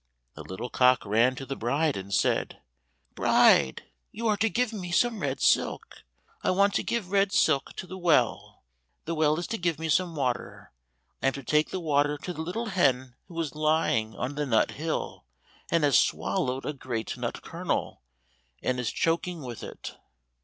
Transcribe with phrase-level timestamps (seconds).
[0.33, 2.59] The little cock ran to the bride and said,
[3.13, 6.01] "Bride, you are to give me some red silk;
[6.41, 8.63] I want to give red silk to the well,
[9.05, 10.71] the well is to give me some water,
[11.21, 14.47] I am to take the water to the little hen who is lying on the
[14.47, 15.23] nut hill
[15.69, 18.01] and has swallowed a great nut kernel,
[18.63, 19.97] and is choking with it."